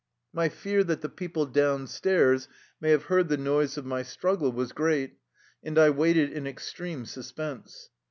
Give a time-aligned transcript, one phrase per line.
[0.33, 2.47] My fear that the peo ple down stairs
[2.79, 5.19] may have heard the noise of my struggle was great,
[5.63, 7.91] and I waited in extreme suspense.